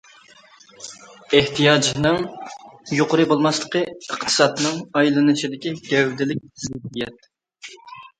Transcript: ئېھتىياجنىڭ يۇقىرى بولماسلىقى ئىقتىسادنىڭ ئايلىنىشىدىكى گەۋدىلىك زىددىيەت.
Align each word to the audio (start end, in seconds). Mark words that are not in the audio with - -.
ئېھتىياجنىڭ 1.39 2.23
يۇقىرى 2.99 3.25
بولماسلىقى 3.31 3.81
ئىقتىسادنىڭ 3.97 4.79
ئايلىنىشىدىكى 5.01 5.75
گەۋدىلىك 5.91 6.41
زىددىيەت. 6.65 7.29